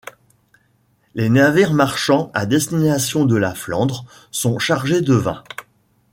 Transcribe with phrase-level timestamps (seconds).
[1.13, 5.43] Les navires marchands à destination de la Flandre sont chargés de vin.